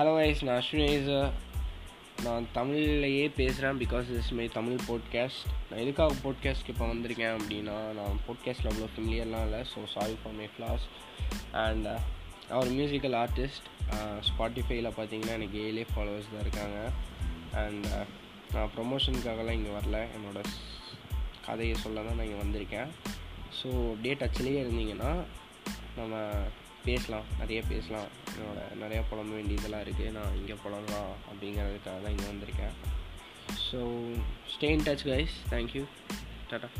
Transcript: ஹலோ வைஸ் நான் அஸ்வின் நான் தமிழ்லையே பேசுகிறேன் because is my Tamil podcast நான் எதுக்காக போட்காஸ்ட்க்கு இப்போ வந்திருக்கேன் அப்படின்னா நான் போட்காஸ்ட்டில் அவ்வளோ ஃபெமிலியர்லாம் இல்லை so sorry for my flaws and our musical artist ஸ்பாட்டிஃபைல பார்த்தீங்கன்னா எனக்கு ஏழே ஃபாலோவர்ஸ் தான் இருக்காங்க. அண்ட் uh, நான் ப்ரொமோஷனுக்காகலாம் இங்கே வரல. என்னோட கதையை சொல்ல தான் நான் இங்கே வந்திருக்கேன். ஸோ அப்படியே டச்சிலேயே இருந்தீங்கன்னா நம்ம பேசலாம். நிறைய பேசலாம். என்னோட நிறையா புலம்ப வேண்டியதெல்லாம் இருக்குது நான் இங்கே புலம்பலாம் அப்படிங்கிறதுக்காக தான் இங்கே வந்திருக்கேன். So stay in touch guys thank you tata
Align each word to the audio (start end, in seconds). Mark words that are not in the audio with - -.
ஹலோ 0.00 0.12
வைஸ் 0.14 0.42
நான் 0.44 0.58
அஸ்வின் 0.60 1.08
நான் 2.24 2.44
தமிழ்லையே 2.54 3.24
பேசுகிறேன் 3.38 3.80
because 3.82 4.06
is 4.18 4.30
my 4.32 4.46
Tamil 4.48 4.84
podcast 4.86 5.42
நான் 5.68 5.80
எதுக்காக 5.80 6.14
போட்காஸ்ட்க்கு 6.22 6.72
இப்போ 6.74 6.86
வந்திருக்கேன் 6.86 7.34
அப்படின்னா 7.38 7.74
நான் 7.98 8.20
போட்காஸ்ட்டில் 8.26 8.70
அவ்வளோ 8.70 8.88
ஃபெமிலியர்லாம் 8.94 9.44
இல்லை 9.44 9.60
so 9.72 9.80
sorry 9.94 10.14
for 10.22 10.36
my 10.38 10.46
flaws 10.54 10.84
and 11.64 11.88
our 12.48 12.70
musical 12.70 13.16
artist 13.16 13.68
ஸ்பாட்டிஃபைல 14.28 14.92
பார்த்தீங்கன்னா 14.98 15.34
எனக்கு 15.34 15.58
ஏழே 15.66 15.84
ஃபாலோவர்ஸ் 15.92 16.32
தான் 16.32 16.44
இருக்காங்க. 16.46 16.78
அண்ட் 17.54 17.84
uh, 17.84 18.06
நான் 18.54 18.72
ப்ரொமோஷனுக்காகலாம் 18.76 19.58
இங்கே 19.58 19.74
வரல. 19.78 20.00
என்னோட 20.16 20.40
கதையை 21.46 21.76
சொல்ல 21.84 22.06
தான் 22.08 22.18
நான் 22.18 22.28
இங்கே 22.28 22.42
வந்திருக்கேன். 22.44 22.90
ஸோ 23.60 23.68
அப்படியே 23.92 24.14
டச்சிலேயே 24.14 24.62
இருந்தீங்கன்னா 24.64 25.12
நம்ம 25.96 26.16
பேசலாம். 26.84 27.26
நிறைய 27.38 27.62
பேசலாம். 27.72 28.08
என்னோட 28.34 28.60
நிறையா 28.82 29.02
புலம்ப 29.10 29.32
வேண்டியதெல்லாம் 29.38 29.84
இருக்குது 29.84 30.14
நான் 30.18 30.36
இங்கே 30.36 30.56
புலம்பலாம் 30.64 31.10
அப்படிங்கிறதுக்காக 31.30 31.98
தான் 32.04 32.14
இங்கே 32.14 32.28
வந்திருக்கேன். 32.32 32.74
So 33.66 33.80
stay 34.52 34.68
in 34.76 34.86
touch 34.88 35.04
guys 35.10 35.36
thank you 35.50 35.84
tata 36.50 36.70